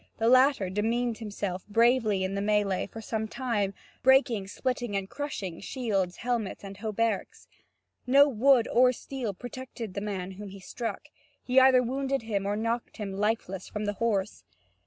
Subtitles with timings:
[0.17, 5.59] The latter demeaned himself bravely in the melee for some time, breaking, splitting, and crushing
[5.59, 7.47] shields, helmets and hauberks.
[8.07, 11.03] No wood or steel protected the man whom he struck;
[11.43, 14.43] he either wounded him or knocked him lifeless from the horse.